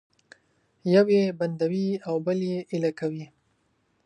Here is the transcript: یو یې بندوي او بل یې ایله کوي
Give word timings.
یو 0.93 1.05
یې 1.15 1.23
بندوي 1.39 1.87
او 2.07 2.15
بل 2.25 2.39
یې 2.49 2.57
ایله 2.71 2.91
کوي 2.99 3.25